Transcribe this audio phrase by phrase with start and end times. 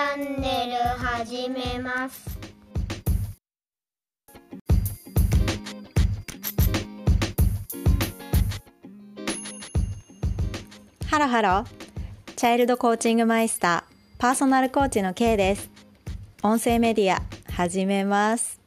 [0.00, 2.38] ャンネル始めます。
[11.06, 11.64] ハロハロ。
[12.34, 14.18] チャイルドコーチングマイスター。
[14.18, 15.70] パーソナルコーチの K です。
[16.42, 17.22] 音声メディア
[17.52, 18.58] 始めます。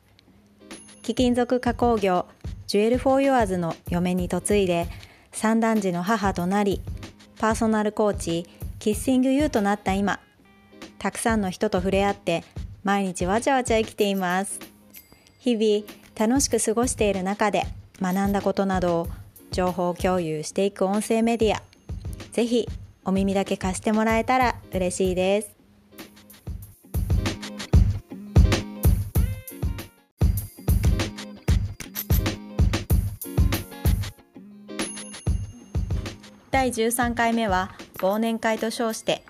[1.02, 2.28] 貴金属加工業。
[2.68, 4.88] Jewel for Yours の嫁に嫁いで。
[5.32, 6.82] 三男児の母となり。
[7.40, 8.46] パーソナルコーチ。
[8.78, 10.20] キッシングユーとなった今。
[11.04, 12.46] たくさんの人と触れ合って
[12.86, 14.62] 毎日わちゃわちゃ生きています。
[15.38, 15.86] 日々
[16.18, 17.64] 楽しく過ごしている中で
[18.02, 19.08] 学んだことなどを
[19.52, 21.62] 情報共有していく音声メディア。
[22.32, 22.70] ぜひ
[23.04, 25.50] お耳だけ貸してもらえたら嬉しいです。
[36.50, 39.22] 第13回目は忘年会と称して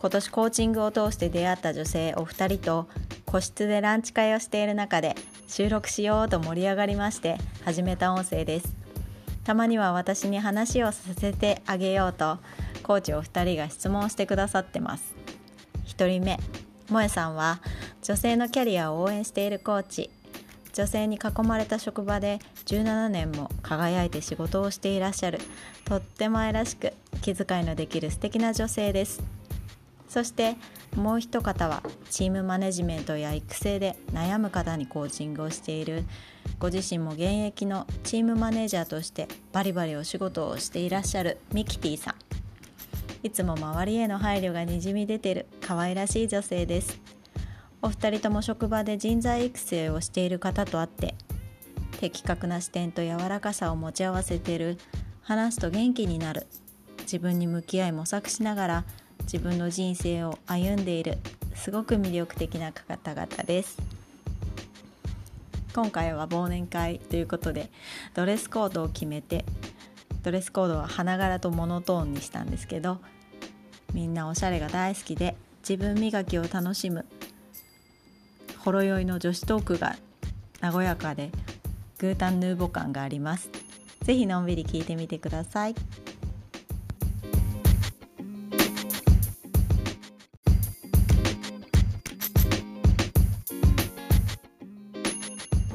[0.00, 2.88] 今年コーチングを通して出会った女性お二人と
[3.26, 5.14] 個室でランチ会をしている中で
[5.46, 8.74] 収録しようと盛り上がりまして始めた音声です
[9.44, 12.38] たまには私に話をさせてあげようと
[12.82, 15.14] コーチお二人が質問してくださってます。
[15.86, 16.38] 1人目
[16.86, 17.60] 萌さんは
[18.02, 20.10] 女性のキャリアを応援しているコーチ。
[20.72, 25.40] 女性に囲まれた職場で17年も輝いて仕事をしていらっしゃる。
[25.84, 26.92] とっても愛らしく
[27.22, 29.39] 気遣いのできる素敵な女性です。
[30.10, 30.56] そして
[30.96, 36.04] もう一方はチームマネジメントや育成で悩む方にコーチングをしている。
[36.58, 42.14] ご自身も現役のチームマネージャーとしてバリバリお仕事をしていらっしゃるミキティさん。
[43.22, 47.00] いつも周りへの配慮がにじみ出てる可愛らしい女性です。
[47.80, 51.14] お二人とも職場で人材育成をしている方とあって
[52.00, 54.76] 的確な視点と柔らかさを持ち合わせている。
[55.22, 56.48] 話すと元気になる。
[57.02, 58.84] 自分に向き合い模索しながら
[59.32, 61.16] 自分の人生を歩んでいる
[61.54, 63.78] すごく魅力的な方々です。
[65.72, 67.70] 今回は忘年会ということで
[68.12, 69.44] ドレスコードを決めて
[70.24, 72.98] ドレスコードは花柄とモノトーンにしたんですけど
[73.94, 77.06] みんなおしゃれが大好きで自分磨きを楽しむ
[78.58, 79.94] ほろ酔いの女子トークが
[80.60, 81.30] 和やかで
[81.98, 83.48] グータンヌーボ感があります。
[84.02, 85.74] ぜひのんびり聞いてみてください。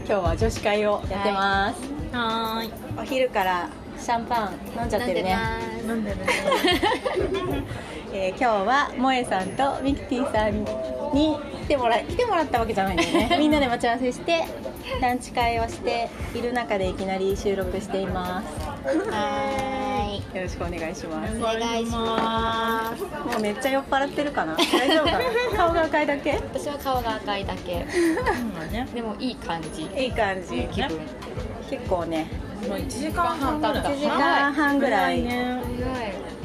[0.07, 1.81] 今日は女子会をやってます、
[2.15, 2.71] はーい。
[3.01, 5.35] お昼からシャンパン飲んじゃってるね
[5.83, 6.25] 飲んでるね。
[8.13, 10.63] えー今日は萌えさんとミキティさん
[11.11, 14.45] に来てもら来てもらったわけじゃないんだよね みんなで待ち合わせして
[15.01, 18.45] ランチ会をしている中でいきなり収録しています。
[19.09, 21.37] はよろしくお願いします。
[21.37, 23.03] お願いします。
[23.03, 24.55] もうめっちゃ酔っ払ってるかな？
[24.55, 25.19] 大丈夫かな？
[25.57, 26.33] 顔が赤いだけ？
[26.33, 27.85] 私は顔が赤いだけ。
[28.93, 29.83] でもいい感じ。
[29.97, 30.67] いい感じ。
[30.71, 30.99] 気分。
[31.69, 32.27] 結構ね。
[32.67, 33.83] もう1時間半ぐらい。
[33.83, 35.21] 1時間半ぐらい。
[35.23, 35.61] ね。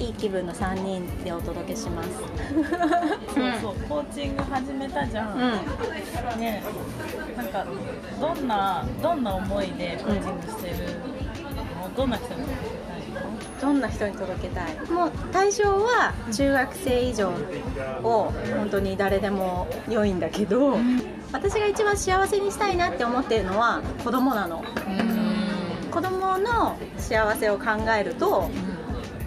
[0.01, 2.25] いい気分の3人でお届けしますそう
[3.61, 3.75] そう。
[3.87, 5.35] コーチング始めたじゃん。
[5.35, 5.41] うん
[6.41, 6.63] ね。
[7.37, 7.67] なんか
[8.19, 10.77] どんなどんな思いでコーチングしてる
[11.77, 11.95] の？
[11.95, 12.59] どんな人に届け
[12.89, 13.31] たいの？
[13.61, 14.91] どんな人に届けたい？
[14.91, 17.29] もう対象は中学生以上
[18.03, 20.79] を本当に誰でも良いんだけど、
[21.31, 24.65] 私が一番幸せにしたいなって思ってるのは子供なの
[25.91, 27.67] 子供の幸せを考
[27.99, 28.51] えると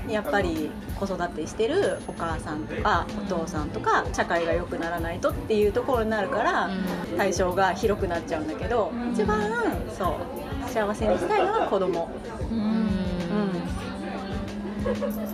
[0.10, 0.70] やっぱり
[1.00, 6.70] 子育てしてるお母さんとかお父さんとか社会が良くならないとっていうところになるから
[7.18, 9.52] 対象が広くなっちゃうんだけど一番
[9.98, 10.18] そ
[10.66, 12.10] う幸せにしたいのは子供。
[12.52, 12.84] うん。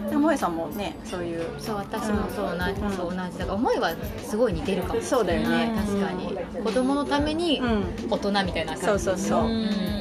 [0.09, 1.43] 萌さんもねそういう。
[1.59, 5.73] そう私もそう同じ,、そう同じだから思いはすごい似てるかもそうだよね。
[5.75, 6.37] 確かに。
[6.63, 7.83] 子供のためにうん。
[8.09, 8.85] 大人みたいな感じ。
[8.85, 9.45] そうそうそう。
[9.45, 9.98] うん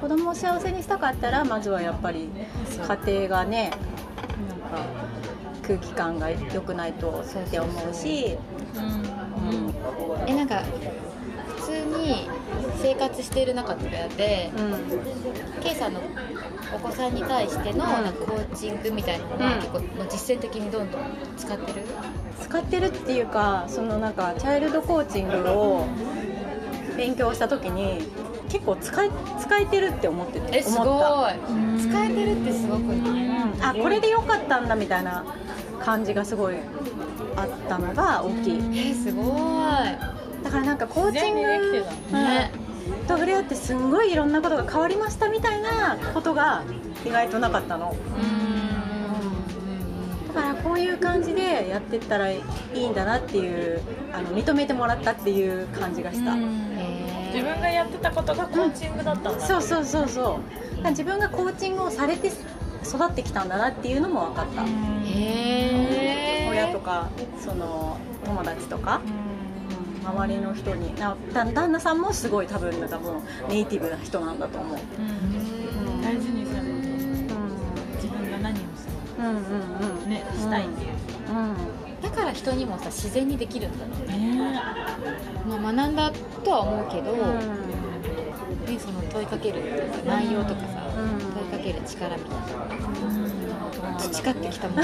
[0.00, 2.28] 子供を幸せにしたかったらまずはやっぱり
[3.06, 3.70] 家庭がね
[4.48, 4.86] なんか
[5.62, 8.38] 空気感が良くないとって思うし
[8.74, 9.74] うん。
[10.26, 10.62] えなんか
[11.56, 12.28] 普通に
[12.82, 15.62] 生活している中でうん。
[15.62, 16.00] K さんの
[16.74, 19.60] お子さんに対してのなんかコーチングみたいなのは、うん。
[19.60, 21.00] 結構もう実践的にどんどん
[21.36, 21.82] 使ってる？
[22.40, 25.86] 使ってるっていうかそのなんかチャイルドコーチングを
[26.96, 28.00] 勉強した時に
[28.50, 29.10] 結構使い
[29.40, 30.88] 使えてるって思っててえすごい。
[30.88, 31.88] 思った。
[31.88, 33.26] 使えてるってすごくない？
[33.26, 35.24] うんあこれでよかったんだみたいな
[35.80, 36.56] 感じがすごい
[37.36, 38.90] あったのが大きい。
[38.90, 39.26] えすごい。
[40.42, 42.24] だからなんかコーチング自然にできてたうん。
[42.24, 42.52] ね
[43.06, 46.62] と触れ合ってすんごいいろんなことが変わりましたみたいなことが
[47.04, 47.94] 意外となかったの。
[50.34, 52.40] だからこういう感じでやってったらい
[52.74, 53.80] いんだなっていう
[54.12, 56.38] あの認めてもらったっていう感じがした、へ
[57.32, 59.62] 自分がやってたことがコーチングだったんだ、そう。
[59.62, 62.34] そうそうそうだから自分がコーチングをされて育
[63.06, 64.64] ってきたんだなっていうのも分かった、
[65.06, 69.00] え親とかその友達とか、
[70.04, 70.94] 周りの人に。
[70.94, 76.02] 旦那さんもすごい多分多分ネイティブな人なんだと思う、うん。
[76.02, 76.60] 大事にする
[77.28, 78.02] こと。
[78.02, 78.88] 自分が何をす
[79.18, 80.00] うん、うんうん。
[80.04, 80.90] るねしたいっていう、
[81.30, 84.62] うんだから人にもさ自然にできるんだろうね、ね。
[85.46, 86.10] まあ、学んだ
[86.44, 87.38] とは思うけど、うん。
[88.66, 89.62] ね、その問いかける
[90.06, 91.18] 内容とかさ、うん。
[91.32, 92.46] 問いかける力みたいな
[93.92, 94.82] の培ってきたもんね。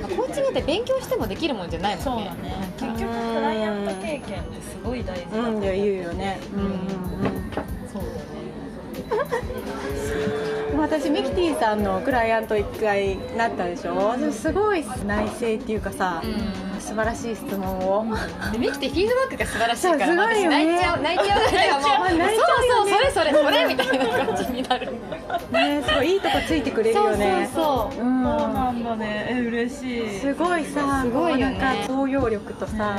[0.00, 2.04] まあコーチングって勉強してもできるもんじゃないもんね。
[2.04, 2.72] そうだね。
[2.78, 6.38] 結局クライアント経験ってすごい大事だと思う、うん、いや言うよね。
[6.54, 6.60] うん。
[6.60, 6.68] うん。
[6.68, 6.78] うん。
[7.92, 8.24] そうだね
[10.84, 14.14] 私ミキティさんのクライアント1回なったでしょ？
[14.30, 18.04] すごい内省っていうかさ、う素晴らしい質問を。
[18.52, 20.56] でミキってフィードバックが素晴らしいからそうすごいよね。
[20.56, 22.90] 私泣いちゃう泣いちゃうぐらもう 泣いちゃうよね。
[22.90, 24.92] そうそうそれそれそれみたいな感じになる。
[25.50, 27.50] ね、すごいいいとこついてくれるよね。
[27.54, 28.08] そうそうう。
[28.08, 28.22] ん。
[28.24, 29.26] そうなんだね。
[29.30, 30.20] え嬉しい。
[30.20, 31.58] すごいさ、すごいよね。
[31.58, 32.94] なんか包容力とさ。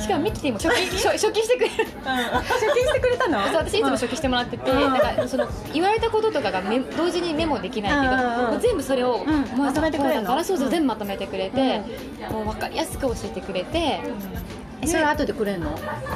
[0.00, 1.74] しかもミキティも書記書 書記してくれる。
[1.76, 3.42] 書記してくれたの？
[3.48, 4.80] そう私いつも書記してもらってて、うん。
[4.80, 8.50] なんかその言われたこととかがメ同時にメモできないけど、うんうんうん。
[8.52, 10.22] もう全部それを、うまとめてくれるの？
[10.22, 11.82] だからそうそう全部まとめてくれて、
[12.30, 14.00] もう分かりやすく教えてくれて、
[14.82, 15.74] えそれ後でくれんの？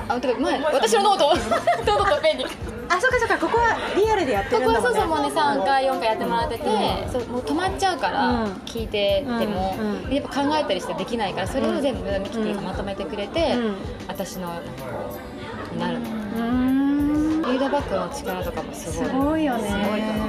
[0.08, 2.46] あてか前私のノートを ノートとペンに
[2.88, 3.38] あ、そうかそうか。
[3.38, 4.92] ここはリアルでやってここるんだもんね。
[4.92, 6.64] はそうそうもうね3回4回やってもらってて、
[7.12, 9.76] そうもう止まっちゃうから、うん聞いてても、
[10.06, 13.76] うんやっぱ考えたりしてできないからそれを全部ミキティがまとめてくれて、うん
[14.08, 14.48] 私の
[15.72, 16.10] になるの。
[16.10, 16.84] うーん。
[17.44, 20.28] フィードバックの力とかもすごいすごいよねすごいと思う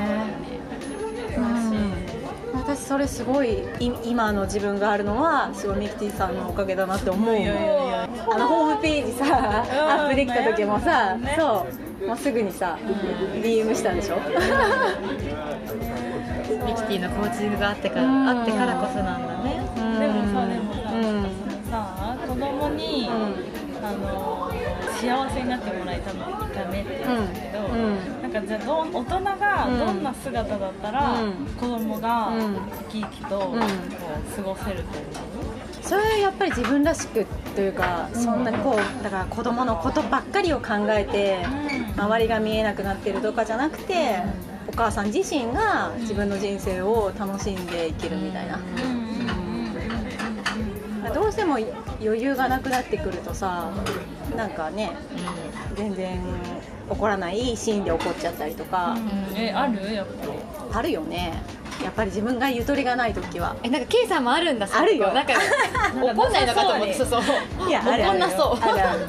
[2.75, 9.25] 私それすごいい今の自分があるのはすごいミキティさんのおかげだなって思うあのホームページさ
[9.62, 11.36] アップできた時もさ、ね。
[11.38, 11.66] そ
[12.04, 12.07] う。
[12.07, 12.77] もうすぐにさ
[13.42, 14.18] DM したんでしょ？
[16.66, 18.27] ミキティのコーチングがあってから、うん。
[18.30, 19.62] あってからこそなんだね。
[20.00, 21.25] でもさでもさ、うん。
[21.72, 23.12] さ子供に、う
[23.86, 24.51] あの
[25.00, 26.18] 幸せになってもらいたた
[26.69, 31.33] めって言うんだけど、うんかじゃあどう大人がどんな姿だったら、うん。
[31.57, 32.55] 子供がうん。
[32.89, 33.61] 生き生きとこうん。
[33.61, 33.63] う
[34.35, 35.05] 過ごせると思
[35.81, 41.45] それやっぱり自分らしくというかそんなにこうだから子供のことばっかりを考えて
[41.97, 42.03] うん。
[42.03, 44.23] 周りが見えなくなってるとかじゃなくて
[44.67, 48.57] お母さん自身が自分の人生を楽しんでいけるみたいな。
[48.57, 48.67] う、うん。
[48.67, 48.77] うん。
[51.05, 51.13] うん。
[51.13, 51.59] どうしても
[52.01, 53.71] 余裕がなくなってくるとさ
[54.35, 54.91] なんかね
[55.75, 56.19] 全然
[56.89, 58.95] 起こらないシーンで起こっちゃったりとか、
[59.31, 59.37] うん。
[59.37, 59.93] えある？
[59.93, 60.31] やっぱり。
[60.73, 61.33] あるよね。
[61.83, 63.55] やっぱり自分がゆとりがない時は。
[63.61, 65.11] えなんか K さんもあるんだあるよ。
[65.13, 65.33] なんか
[65.93, 67.21] 怒んないのかと思ってそうそう
[67.67, 68.03] いやあるある。
[68.05, 68.57] 怒んなそう。
[68.61, 68.99] あるある。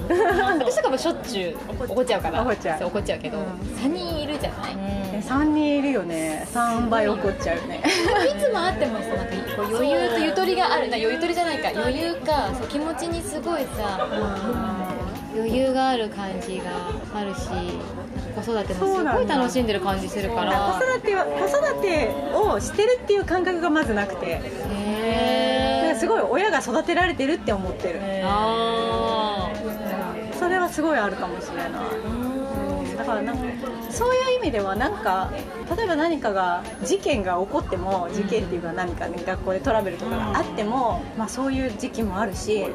[0.66, 1.56] 私とかもしょっちゅう
[1.88, 2.42] 怒っちゃうから。
[2.42, 2.84] 怒っちゃう。
[2.86, 3.44] 怒っちゃうけど、うん。
[3.76, 6.46] 3人いるじゃない、え3人いるよね。
[6.52, 7.82] 3倍怒っちゃうよね。
[7.86, 9.32] いつもあってもさなんか
[9.70, 10.88] 余裕とゆとりがある。
[10.88, 11.68] なゆとりじゃないか。
[11.74, 14.06] 余裕かそう気持ちにすごいさ
[15.36, 16.64] 余裕がある感じが
[17.14, 17.48] あるし
[18.34, 20.78] 子育てもすごい楽しんでる感じするから。
[20.80, 24.26] 子育ては子育てをしてるっていう感覚がまずなくて。
[24.26, 24.40] へ
[25.92, 28.00] えすごい親が育てられてるって思ってる。
[28.24, 29.50] あ
[30.38, 32.35] それはすごいあるかもしれない
[32.96, 33.44] だからなんか
[33.90, 35.30] そういう意味ではなんか
[35.76, 42.66] 例えば何かが事件が起こっても事件っていうか何か、ね、学校でトラブルとかがあっても、まあ、そういう時期もあるし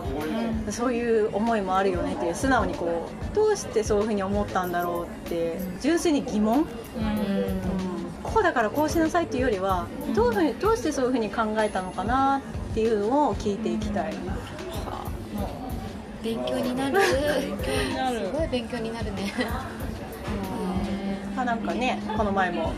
[0.70, 8.02] そういう思いもあるよねっていう素直にこうどうしてそういうふうに思ったんだろうって純粋に疑問、ーうん。
[8.24, 14.14] こうだからこうしなさいっていうよりはどういうふうにどうしてそういうふうに考えたのかなっていうのを聞いていきたい。
[16.24, 17.00] 勉強になる。
[17.42, 18.20] 勉強になる。
[18.28, 19.34] すごい勉強になるね
[21.42, 22.74] あなんかねこの前も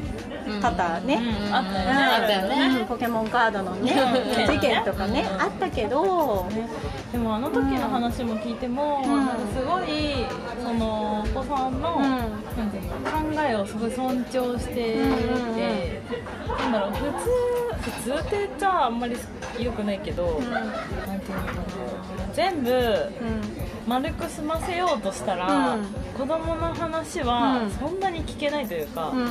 [0.62, 1.20] タタね、
[1.52, 1.94] あったよね。
[1.94, 2.80] あったよね。
[2.82, 4.46] うんポケモンカードのねうん。
[4.46, 6.46] 事件とかねあったけど、
[7.12, 9.26] でもあの時の話も聞いても、ん。
[9.26, 10.26] なんかすごい
[10.62, 12.04] そのお子さんの、うん。
[12.58, 15.14] なんていうの考えをすごい尊重していて、うんうん
[16.62, 16.98] なんだろう普
[17.84, 19.16] 通普通って言っちゃあんまり
[19.60, 20.42] 良くないけど、
[21.08, 22.72] なんていうのかな全部
[23.88, 25.86] 丸く済ませようとしたら、うん。
[26.18, 27.72] 子供の話はうん。
[27.72, 29.26] そんなに聞けないというか、うん。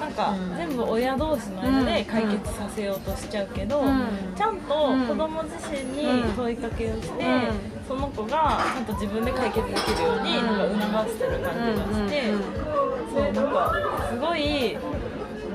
[0.00, 4.06] なんか全部親同士の間で解決させようとしちゃうけど、うん。
[4.36, 7.80] ちゃんと子供自身に問いかけをして、うん。
[7.86, 12.22] その子がちゃんと自分で解決できるようになんか促してる感じがして、
[13.12, 13.72] そうなんか
[14.10, 14.78] すごい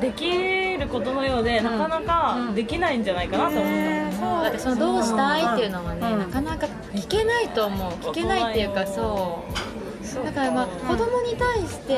[0.01, 4.04] できえることのようで、なかなかできないんじゃないかなと思った、
[4.45, 6.19] だってそのどうしたいっていうのはね、うん。
[6.19, 7.91] なかなか聞けないと思う。
[7.93, 10.23] 聞けないっていうかそう。
[10.23, 11.97] だからまあ子供に対して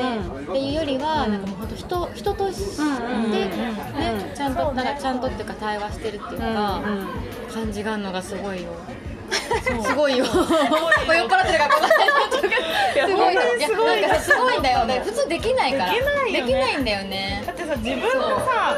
[0.50, 3.50] ていうよりは、なんかもう本当人人として、うんね
[4.28, 4.34] うん。
[4.34, 6.80] ちゃんとなんかちゃんとっていうか対話してるっていうか、
[7.52, 8.70] 感じがあるのがすごいよ。
[9.82, 10.24] すごいよ。
[10.24, 13.10] もう酔っ払ってるからすごい。
[13.10, 14.86] の本当にすごいいやなんかすごいんだよ。
[14.86, 15.92] ね普通できないから。
[15.92, 15.98] で
[16.42, 17.44] きないんだよね。
[17.46, 18.74] だってさ自分のさ、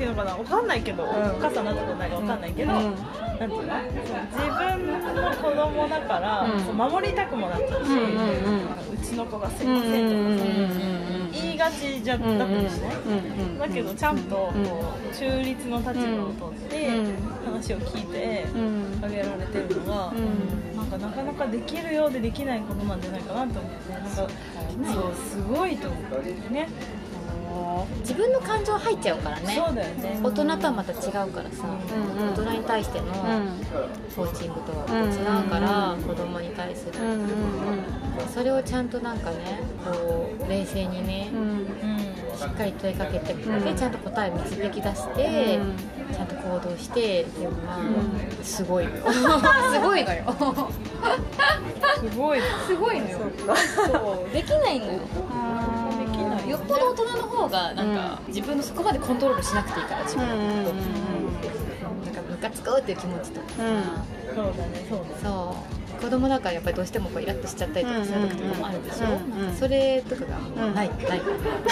[0.00, 1.06] ていうのかなわかんないけど、お
[1.38, 3.60] 母さんになったことないからわかんないけど、なんていうの
[4.32, 6.76] 自分の子供だから、うん。
[6.76, 8.94] 守りたくもなっちゃうし、うんうんうん。
[8.94, 10.44] うちの子がすいませんとかさ、
[11.32, 12.96] 言いがちじゃだったりしない、
[13.58, 14.52] だけどちゃんとこ
[15.12, 17.16] う中立の立場をとってうん。
[17.44, 19.04] 話を聞いてうん。
[19.04, 20.76] あげられてるのが、ん。
[20.76, 24.30] なんかなかなかできるようでできないことなんじゃないかなと思ってなんかそう。
[25.14, 26.34] すごいと思って
[27.60, 29.54] ね自分の感情入っちゃうからね。
[29.54, 30.20] そうだよね。
[30.22, 32.32] 大人とはまた違うからさ、うんうん。
[32.32, 33.06] 大人に対しての
[34.16, 36.92] コーチングとは違うから、子供に対する、
[38.32, 41.30] それをちゃんとなんかねこう冷静にね、
[42.36, 45.58] しっかり問いかけて、でちゃんと答えを導き出して、
[46.12, 47.78] ちゃんと行動してっていうのは、
[48.42, 48.90] すごいよ。
[49.72, 50.34] すごいのよ。
[52.00, 52.40] すごい。
[52.66, 53.18] すごいのよ。
[53.76, 54.32] そう。
[54.32, 55.00] できないのよ
[56.50, 60.76] よっぽど大人の方がなんか、自分のそこまでコントロールしなくていいから自分のこと、
[62.06, 63.46] なんかムカつくっていう気持ちとか。
[63.48, 65.10] さ、そうだねそうだね。
[65.22, 71.20] そう子供だからやっぱりどうしてもこうイラッとしちゃったりとかする時とかもあるでしょ、うんうんうんなんかそれとかがもうない、ない。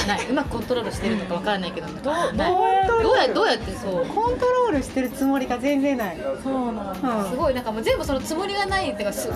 [0.06, 0.26] ない。
[0.30, 4.06] うまくコントロールしてるのかわからないけど、どう どうやってどうやってそう？
[4.06, 6.16] コントロールしてるつもりが全然ない。
[6.42, 7.24] そうなんだ。
[7.30, 7.54] すごい。
[7.54, 9.34] なんかもう全部そのつもりがないっていうかすすご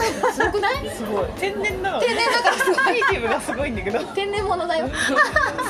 [0.53, 0.89] くない？
[0.91, 1.25] すごい。
[1.39, 2.95] 天然だ天然だからすごい。
[3.11, 3.99] ティブがすごいんだけど。
[4.15, 4.89] 天然物だよ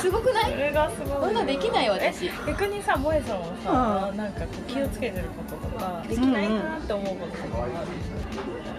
[0.01, 1.17] すごくなそいれがすごい。
[1.21, 2.29] こんなんできないよ私。
[2.47, 7.71] 逆にさ萌えさんはさ、なんかこう気をつけてることとかできないなって思うこととかある、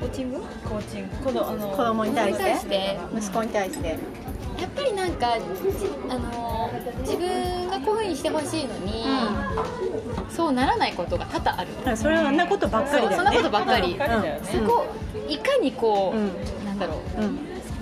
[0.05, 0.41] コーチング？
[0.41, 1.17] コーチング。
[1.17, 2.69] 子供あの子供に対して？
[2.69, 3.89] て息子に対して。
[3.89, 3.99] やっ
[4.77, 5.45] ぱりなんかじ
[6.11, 6.71] あの
[7.01, 9.05] 自分がこういうふうにしてほしいのに、
[10.31, 11.97] そうならないことが多々ある。
[11.97, 13.17] それはあんなことばっかりだよね。
[13.17, 13.95] そんなことばっかり。
[13.95, 14.87] ばっかりだよねそこ
[15.29, 16.67] いかにこう、うん。
[16.67, 17.23] なんだろう。
[17.23, 17.39] うん。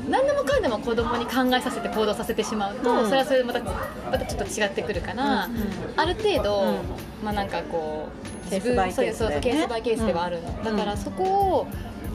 [0.08, 3.06] 何でもかんでも子供に考えさせて行動させてしまうと、うん。
[3.06, 5.48] それはそれでまたまたちょっと違ってくるから、
[5.96, 6.78] ある程度、
[7.22, 8.08] まあなんかこ
[8.46, 11.66] うケースバイケースそうそうケースバイケースではあるの、だからそこを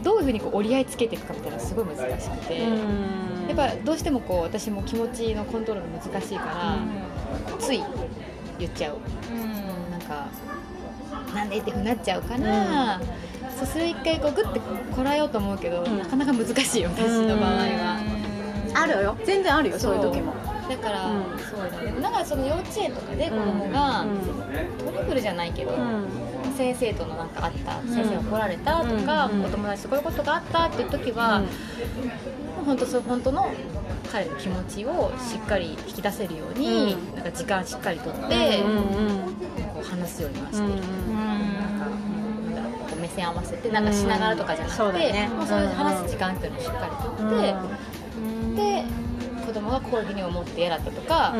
[0.08, 2.68] どういうふうにこう折り合いつけていくかみたいなのがすごい難しくて、や
[3.52, 6.78] っぱどうしてもこう私も気持ちのコントロール難しいから、
[7.60, 7.84] つい
[8.58, 8.98] 言っちゃう、
[9.92, 10.28] なんか
[11.36, 13.02] なんでってふうになっちゃうから、
[13.58, 14.62] そうそれ一回こうグッて
[14.96, 18.00] こらえようと思うけど、なかなか難しいよ私の場合は。
[18.76, 19.18] あるよ。
[19.26, 19.96] 全然あるよそう。
[19.96, 20.34] いう時も。
[20.70, 21.24] だから、うん。
[21.40, 22.00] そうだね。
[22.00, 24.06] だからその幼稚園とかで子供が、
[24.78, 25.72] トラブルじゃないけど、
[26.58, 31.44] 先生とのなんかあった、先生が怒られたとか、うんお友達とこういうことがあったっていう時は、
[32.66, 33.52] 本当そう本当の
[34.12, 37.16] 彼の気持ちをしっかり引き出せるように、うん。
[37.16, 40.74] なんか時間しっかりとって、う話すようにはしてる、
[43.00, 45.30] 目線合わせてなんかしながらとかじゃなくて、そうだね。
[45.30, 47.54] もうそういう話す時間っていうのをしっかりとって、
[48.56, 48.84] で
[49.46, 51.36] 子供がこういうふうに思って嫌だったとか、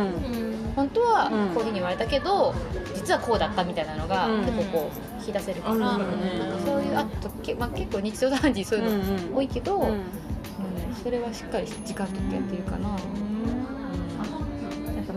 [0.78, 1.56] 本当はうん。
[1.56, 2.54] こういうふうに言われたけど、
[2.96, 4.46] 実はこうだったみたいなのがうん。
[4.46, 5.82] 結構こう引き出せるから、うん。
[5.82, 6.06] なんか
[6.66, 9.90] そういうあとけ、まあ、結構日常茶飯事そういうの多いけど、うん。
[9.90, 10.04] うん。
[11.04, 12.96] それはしっかり時間取ってやってるかな、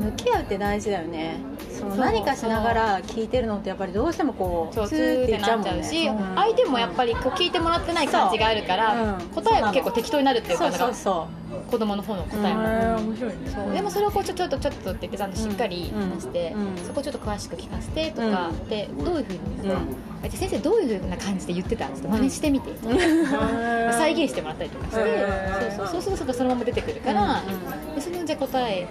[0.01, 1.37] 向き合うって大事だよね
[1.81, 13.37] その何かしながら聞いてるのってやっぱりどうしてもこうそうツーってなっちゃうし、ね相手もやっぱりこう聞いてもらってない感じがあるから、答えが結構適当になるっていうかそうそう子供の方の答えも、面白いね。
[13.47, 13.73] そう。
[13.73, 15.31] でもそれをこうちょちょっとちょっとって言ってちゃん。
[15.31, 16.55] としっかり話して、
[16.87, 18.69] そこちょっと詳しく聞かせてとか、うん。
[18.69, 20.31] でどういうふうに、うん。
[20.31, 22.75] 先生どういうふうな感じで言ってたちょっと真似してみて、う
[23.93, 25.77] 再現してもらったりとかして、うん。
[25.77, 27.95] そうそうそうするとそのまま出てくるから、うん。
[27.95, 28.87] でそのじゃあ答え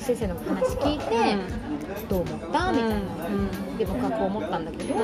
[0.00, 1.04] 先生の話聞いて、
[2.08, 2.72] どう思った？
[2.72, 2.96] みたいな、
[3.78, 4.94] で僕はこう思ったんだけど、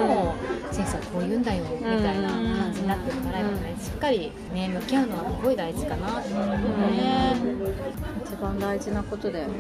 [0.71, 7.35] 先生はこう言うんだよみたいな感じになってるから、やっぱねしっかりね向き合うのはすごい大事かなって思うね。
[8.25, 9.53] 一番大事なことだよね。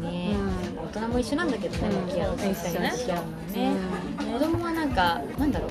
[0.00, 0.84] ねうん。
[0.84, 2.06] 大人も一緒なんだけどねうん。
[2.06, 3.76] 向き合うそう一緒に一緒向き合うのね、
[4.32, 5.70] 子供はなんかなんだろう。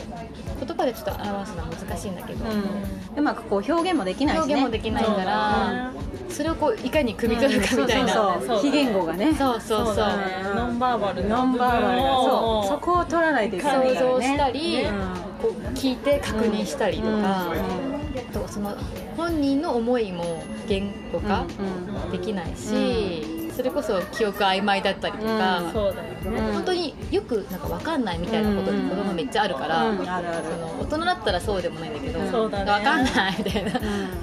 [0.66, 2.46] 言葉でちょっと表すのは難しいんだけど、
[3.16, 4.56] うまくこう表現もできないしね。
[4.56, 5.92] 表現もできないから、
[6.30, 8.62] それをこういかに汲み取るかみたいな、そうそうそう。
[8.62, 9.34] 非言語がね。
[9.34, 9.86] そうそうそう。
[9.88, 10.24] そうだね。
[10.56, 11.28] ノンバーバル。
[11.28, 12.00] ノンバーバル。
[12.00, 12.68] そう。
[12.68, 14.92] そこを取らないといけない想像したり、ね
[15.42, 17.48] こう聞いて確認したりとか、
[18.34, 18.76] とその
[19.16, 21.46] 本人の思いも言語化
[22.04, 22.12] うん。
[22.12, 30.44] できないし、それこそ記憶曖昧だったりとか、うんそうだよね、うん本当によくなんか分かんないみたいなことって子供めっちゃあるから、うんあるある。
[30.46, 32.72] その大人だったらそうでもないんだけど、そうだね。
[32.72, 33.74] 分かんないみたいな、ん。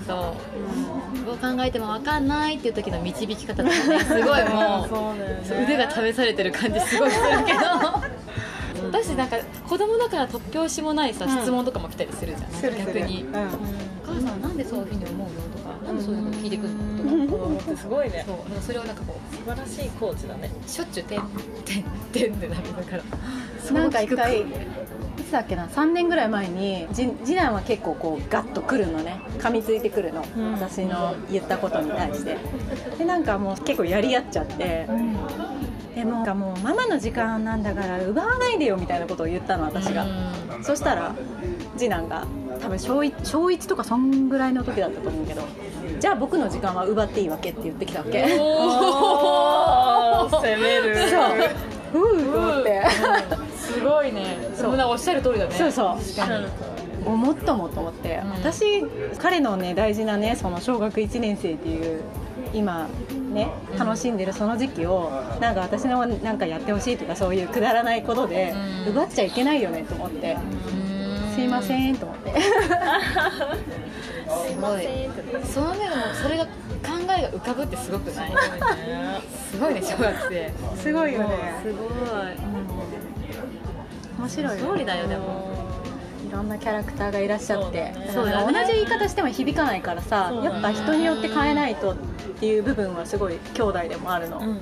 [0.06, 0.34] そ
[1.22, 1.26] う。
[1.26, 5.64] どう考えても分かんないっていう時の導き方とかねすごいもう ね。
[5.64, 7.60] 腕が試されてる感じすごいするけど
[8.92, 9.36] 私なんか
[9.68, 11.30] 子供だから突拍子もないさ、うん。
[11.42, 12.76] 質問とかも来たりするじゃん。
[12.76, 13.32] 逆に、うん。
[13.36, 13.38] お
[14.06, 15.34] 母さんなんでそういうふうに思うの？
[15.56, 17.26] とかなんでそういうの聞いてくるの？
[17.26, 18.96] とか、子供ってすごいねそうそれをなん。
[18.96, 21.20] かこ素晴らしいコーチだねうしょっちゅう「てん。
[21.64, 21.82] てん。
[22.12, 22.96] てん」ってなるだか
[23.72, 23.90] らなん。
[23.90, 24.44] か一回い
[25.28, 30.52] つだっけな3年ぐらい前に次次男は結構こうガッとくるのね噛みついてくるの、ん。
[30.52, 32.36] 私の言ったことに対して
[32.98, 33.24] でなん。
[33.24, 34.86] かもう結構やり合っちゃって、
[35.96, 40.06] でもなんかもうママの時間なんだから奪わないでよみたいなことを言ったの私が、
[40.62, 41.14] そしたら
[41.78, 42.26] 次男が
[42.60, 45.42] 多分小 1, 小1とかそんぐらいの時だったと思うけど
[45.98, 48.24] じゃあ僕の時間は奪っていいわけって言ってきたわけ。
[48.38, 50.30] おー。
[50.30, 50.96] 攻める。
[51.08, 51.30] そう。
[51.92, 52.82] ふうと思って。
[53.56, 54.36] すごいね。
[54.54, 54.78] そう。
[54.78, 55.54] おっしゃる通りだね。
[55.54, 55.96] そうそう。
[55.98, 56.46] 確かに。
[57.06, 58.30] 思ったもんと思って、ん。
[58.30, 58.84] 私
[59.18, 62.02] 彼のね大事なねその小学1年生っていう
[62.52, 62.88] 今
[63.36, 68.52] ね楽しんでるその時期をなんか私のなんかやってほしいとかそういうくだらないことで
[68.86, 68.92] うん。
[68.92, 70.36] 奪っちゃいけないよねと思って、
[71.34, 72.40] すいませんと思って。
[72.40, 72.50] す
[74.60, 74.82] ごい。
[75.44, 76.50] その目でもそれが考
[77.18, 78.32] えが浮かぶってすごくない？
[79.50, 80.52] すごいね小学生。
[80.76, 81.26] すごいよね。
[81.62, 81.88] すごい。
[84.18, 85.50] 面白いよ通りだよでも。
[86.28, 87.92] いろんなキャラクターがいらっしゃって。
[88.12, 88.26] そう。
[88.26, 88.52] だね。
[88.52, 91.94] 同じ言い方しても響かないからさ、やっぱ人によって変えないと
[92.36, 94.60] っていう部分はすごい兄弟でもあるの、うんうん。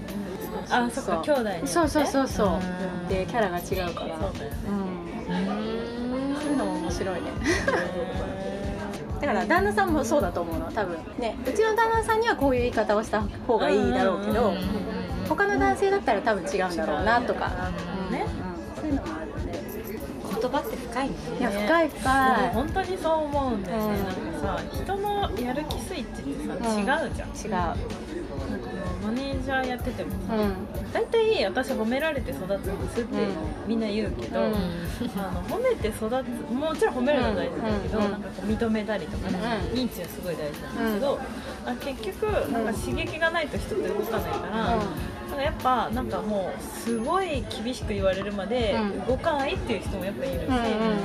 [0.71, 2.49] あそっか兄弟によってそうそうそうそう。
[2.49, 2.59] う
[3.07, 3.09] ん。
[3.09, 4.16] でキャラが違うから。
[4.19, 4.57] そうだよね。
[4.69, 6.37] うん。
[6.37, 7.31] そういうのも面白いね。
[9.21, 10.99] だから旦那さんもそうだと思うの多分。
[11.19, 11.37] ね。
[11.47, 14.52] うちの旦那さんにはこういう言い方をした方がいいだろうけど、
[15.28, 17.50] 他の男性だったら多分違うんだろうなとか、
[18.11, 18.27] 違うん。
[18.77, 19.59] そういうのもあるよね。
[20.40, 22.50] 言葉って深いねいや深い深い。
[22.54, 24.42] 本当にそう思うんだよね、うん。
[24.42, 26.78] なんかさ人のやる気スイッチってさ、うん。
[26.78, 27.28] 違うじゃん。
[27.30, 27.50] 違う。
[27.50, 28.68] なんか
[29.04, 30.54] マネージャーやっててもさ、うん。
[30.92, 33.30] 大体私褒められて育つんですってうん。
[33.66, 34.46] みんな言うけど、うん。
[34.46, 38.11] あの褒めて育つもちろん褒めるのは大事だけど、うん。
[38.12, 39.38] なんかこう認めたりとかね、
[39.72, 39.78] うん。
[39.78, 41.18] 認知はすごい大事なんだけど、
[41.66, 44.79] あ結局なんか刺激がないと人って動かないから、なん
[45.37, 49.07] かやっぱなんかもうすごい厳しく言われるまでうん。
[49.07, 50.44] 動かないっていう人もやっぱいるし、う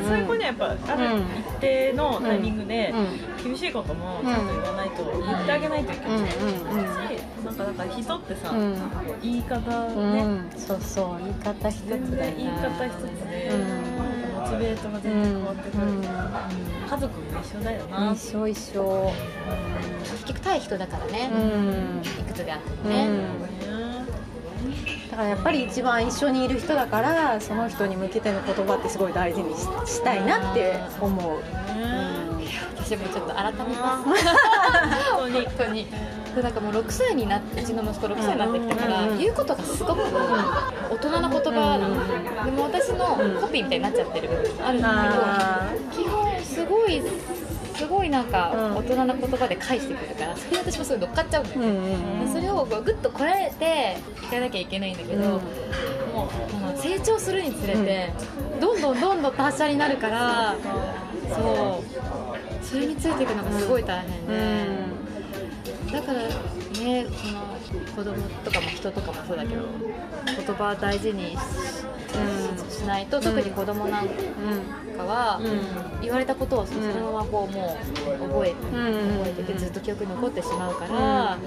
[0.05, 2.93] んそういう子にはやっぱあるうん一定のタイミングで
[3.39, 3.43] うん。
[3.43, 6.29] 厳しいこともちゃんと言わないと言ってあげないといけない。
[6.29, 7.45] し、うんうん。
[7.45, 7.55] なん。
[7.55, 8.75] かだから人ってさ、うん。
[9.21, 10.59] 言い方うんね、うん。
[10.59, 13.51] そうそう言い方一つだよ全然言いね方一つで、
[14.49, 16.01] チベートが全然変わってくる、うん
[16.89, 19.13] 家族も一緒だよな、一緒一緒
[20.11, 22.01] 結局対人だからね、うん。
[22.01, 23.39] いくつであってうもね、ん。
[25.11, 31.41] だからやっぱり一番一緒にいる人だからその人に向けての言葉ってすごい大事にししたいなって思う、
[32.77, 34.09] 私もちょっと改めます。
[35.13, 35.87] 本当に
[36.33, 44.29] 本当にそうなんかもう6歳になってうちの息子6歳になってきたから、言うことがすごく大人の言葉なの、でも私のコピーみたいになっちゃってる。
[44.29, 47.01] 部分あるんだあけど基本すごい
[47.75, 48.75] すごいなんかうん。
[48.77, 55.31] 大人の言葉で返してくるからそれで私もすごい乗っかっちゃうんだそれをこうグッとこらえていかなきゃいけないんだけど、うん。
[55.31, 55.39] も
[56.75, 58.11] う成長するにつれて、
[58.59, 60.55] どんどんどんどん達者になるから
[61.29, 62.65] そう。
[62.65, 65.08] それについていくのがすごい大変うで、ん
[65.91, 67.41] だからねその
[67.95, 69.63] 子供とかも人とかもそうだけど
[70.25, 71.35] 言葉大事に
[72.69, 75.39] し,、しないと特に子供なんかは、
[76.01, 81.37] 言われたことをそのままこうもう覚え,、うん覚えててずっと記憶に残ってしまうから。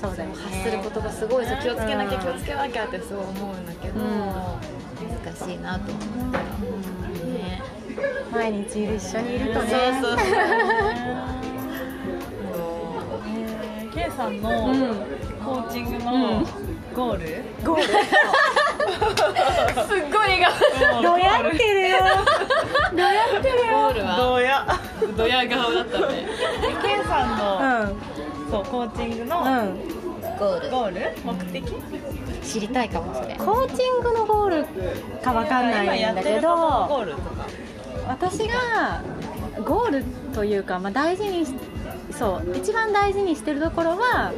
[0.00, 0.36] そうだよね。
[0.36, 4.06] 発する言葉すごいそう気をつけなきゃ気をつけなきゃってすごい思うんだけど、うん。
[4.06, 6.00] 難しいなと思
[6.30, 7.62] ったね。
[8.30, 9.98] 毎日一緒にいるとね。
[10.00, 11.54] そうそうえー
[14.10, 14.94] さんのうん。
[15.44, 16.44] コーチングの
[16.94, 17.84] ゴール、ゴール。
[17.88, 17.90] す
[19.94, 21.98] っごい笑どうやってるよ。
[22.92, 24.66] どうやってる顔ゴールどはうや
[25.16, 26.26] ドヤ顔だったね。
[26.82, 29.78] K さんの、うそうコーチングのんうん。
[30.38, 30.70] ゴール。
[30.70, 31.16] ゴール？
[31.24, 31.74] 目的？
[32.42, 34.66] 知りたいかもそれコーチングのゴール
[35.22, 36.48] かわかん今ないんだけど
[38.08, 39.02] 私が
[39.66, 41.52] ゴールというか、まあ、大事にし
[42.10, 44.32] そう一番大事にしてるところは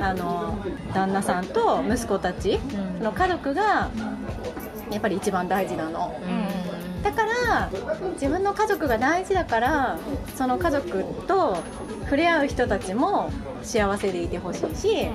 [0.00, 0.58] あの
[0.94, 2.58] 旦那さんと息子たち
[3.00, 3.90] の家族が
[4.90, 6.18] やっぱり一番大事なの。
[7.02, 7.70] だから
[8.14, 9.98] 自分の家族が大事だから
[10.34, 11.56] その家族と
[12.02, 13.30] 触れ合う人たちも
[13.62, 15.08] 幸せでいてほしいし、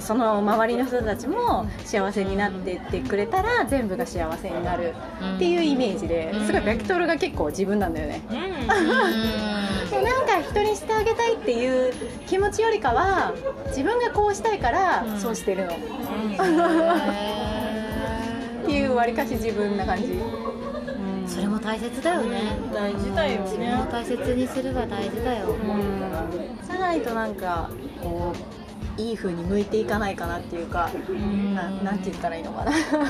[0.00, 4.94] その周りの人たちも幸せになってってくれたら全部が幸せになる
[5.36, 8.22] っていうイメージですごいベクトルが結構自分なんだよね。
[8.30, 11.92] なんか人にしてあげたいっていう
[12.26, 13.32] 気持ちよりかは
[13.68, 15.76] 自分がこうしたいからそうしてるの、っ
[18.66, 20.20] ていうわりかし自分な感じ、
[21.26, 22.56] それも大切だよね。
[22.72, 25.48] 大事だよ自分をね大切にするは大事だよ。
[25.48, 26.00] うん。
[26.66, 27.70] じゃないとなんか
[28.02, 28.59] こう
[29.00, 30.90] いい風に向いていかないかなっていうか、
[31.54, 32.72] ななんて言ったらいいのかな。
[32.72, 33.00] そう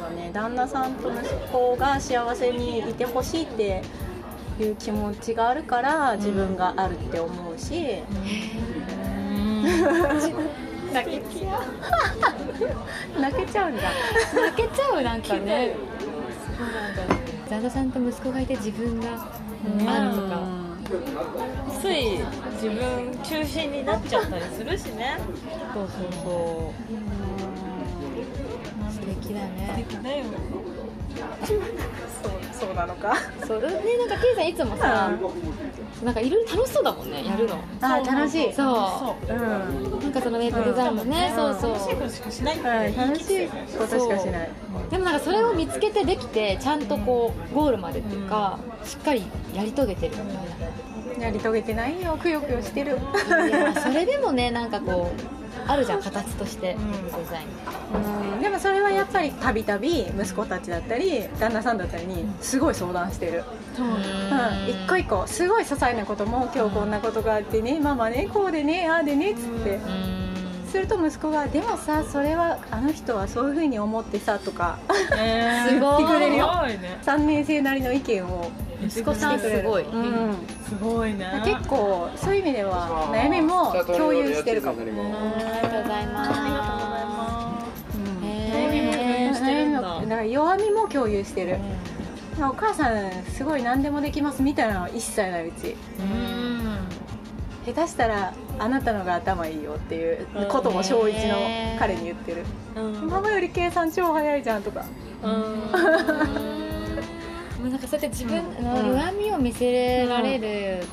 [0.00, 0.30] だね。
[0.32, 1.22] 旦那さんと息
[1.52, 3.82] 子が幸せにいてほしいって
[4.58, 8.02] いう気持ちがあるから自分があるって思うし、
[10.92, 11.64] 泣けちゃう
[13.20, 13.82] 泣けちゃうんだ。
[14.34, 15.76] 泣けちゃうなんかね。
[16.56, 16.94] そうなん
[17.50, 19.08] 旦那さんと息子がいて自分が
[19.86, 20.63] あるとか
[21.80, 22.18] つい
[22.54, 25.18] 自分中心になっちゃったりするしね。
[25.74, 26.74] そうそうそ
[28.90, 29.84] 素敵だね。
[29.88, 30.24] 素敵だよ。
[30.24, 30.63] う
[31.14, 33.16] そうそうなのか。
[33.46, 35.10] そうねなんかケイさんいつもさ
[36.02, 37.56] なんかいろいろ楽しそうだもんねやるの。
[37.80, 38.52] あ楽しい。
[38.52, 38.54] そう。
[38.54, 40.00] そううん。
[40.00, 41.72] なんかそのウェブデザインもね、そうそう。
[41.72, 42.94] 楽しいことしかしない。
[42.96, 44.50] 楽しいことしかしない。
[44.90, 49.24] でもなんかそれを見つけてできてちゃんとこうゴールまでっていうか、しっかり
[49.54, 50.16] やり遂げてる
[51.16, 52.16] みやり遂げてないよ。
[52.20, 52.98] くよくよしてる。
[53.28, 56.76] たいないやそれでもねなんかこうあるじゃん形として、
[57.16, 58.42] デザインうん。
[58.42, 63.44] でもそれはやっぱりたびたび息子たちだったり旦那さんだったりにすごい相談してる、
[63.78, 63.82] う。
[63.82, 69.78] ん、一個一個すごい些細なことも今日こんなことがあってねママねこうでねああでねっつって
[70.74, 74.76] すると息子が「でもさそれはあの人はそういうふうに思ってさ」とか
[75.16, 75.68] えー。
[75.68, 76.50] すごい言ってくれるよ。
[76.52, 76.98] すごいね。
[77.00, 78.50] 3年生なりの意見を
[78.84, 80.34] 息子さんすごい、うん、
[80.68, 81.42] すごいね。
[81.44, 87.96] 結構そういう意味では悩みも共有してるかも、ありがとうございます。
[87.96, 88.18] うん。
[88.24, 89.80] 悩みも共有してるんだ。
[89.80, 91.58] 悩みもだから弱みも共有してる、
[92.40, 95.76] お母さんすごい何でもできますみたいなのは一切ないうち
[97.64, 101.36] 下手したらあなたのが頭いいよっていうことも小一の
[101.78, 102.44] 彼に言ってる、
[102.76, 103.08] うん。
[103.08, 104.84] ママより計算超早いじゃんとか。
[105.24, 105.28] も
[107.66, 108.88] うなんかそうやって自分のうん。
[108.88, 110.84] 弱みを見せられる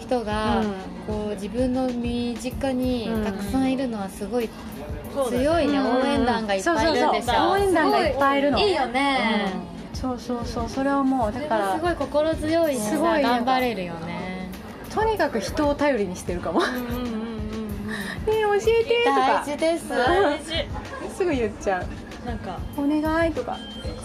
[0.00, 0.66] 人が、うん。
[1.06, 3.24] こう自分の身近にうん。
[3.24, 4.50] たくさんいるのはすごい
[5.30, 5.96] 強いね、うん。
[5.98, 7.12] 応援団がいっぱいいるんでしょ。
[7.12, 7.50] そうそうそう。
[7.52, 8.58] 応援団がいっぱいいるの。
[8.58, 9.52] いいいよね、
[9.94, 10.68] そうそうそう。
[10.68, 11.66] それはもうだから。
[11.66, 14.17] はすごい心強いすごい頑張れるよね
[14.98, 16.60] とにかく人を頼りにしてるかも。
[16.60, 17.80] ねうんうんうんうん。
[18.26, 19.88] え教えてと大か事です。
[19.88, 20.52] 大 事
[21.16, 22.26] すぐ言っちゃう。
[22.26, 22.58] なんか。
[22.76, 23.56] お願いとか。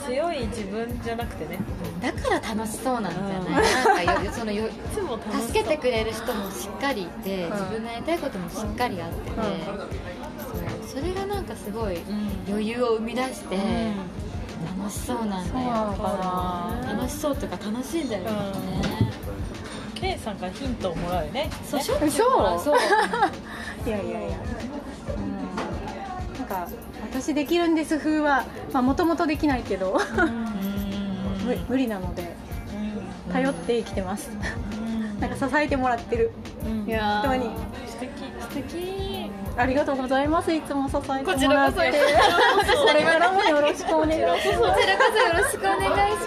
[0.05, 1.59] 強い自分じゃなくてね。
[2.01, 5.47] だから楽しそうなんじゃない、なんかよそのよ いつも楽しそう。
[5.47, 7.51] 助けてくれる人もしっかりいて、ん。
[7.51, 9.35] 自分のやりたいこともしっかりあってて、
[10.85, 12.29] そうそれがなんかすごいうん。
[12.47, 13.57] 余裕を生み出して、
[14.77, 15.95] 楽しそうなんだよ
[16.87, 18.35] 楽しそうというか楽しんでるよね、
[20.11, 21.49] んからヒントをもらうよね。
[21.69, 22.59] そうしょっちゅう嘘もらう。
[22.59, 22.75] そう。
[23.87, 24.37] いやいやいや、
[25.17, 26.67] うん、なんか
[27.01, 29.99] 私できるんです風はもともとできないけど。
[31.43, 32.35] 無無理なので
[33.31, 34.29] 頼って生きてます、
[35.19, 36.31] なんか支えてもらってる。
[36.65, 36.87] うん。
[36.87, 37.49] いや人に。
[37.87, 38.11] 素敵。
[38.39, 40.51] 素敵ありがとうございます。
[40.51, 41.33] いつも支えてもらって。
[41.33, 44.57] こちらこそこれからもよろしくお願いします。
[44.57, 46.17] こちらこそよろしくお願いし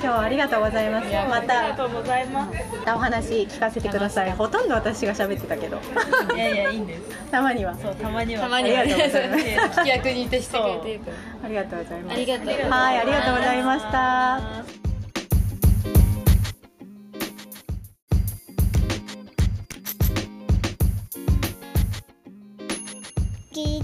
[0.00, 1.12] 日はありがとうございます。
[1.12, 2.56] まありがたとうございます。
[2.78, 4.32] またお話聞かせてください。
[4.32, 5.78] ほとんど私が喋ってたけど。
[6.34, 7.02] いやいやいいんです。
[7.30, 7.76] たまには。
[7.76, 8.42] そうたまには。
[8.42, 9.44] たまにはありがとうございます。
[9.80, 12.14] 聞き役に徹してくれてるからありがとうございます。
[12.14, 14.77] ありがとうはいありがとうございました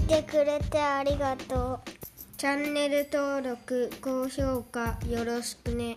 [0.07, 1.89] てくれてありがとう。
[2.37, 5.95] チャンネル登録高評価よろしくね。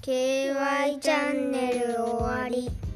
[0.00, 2.89] KY チャンネル終わり。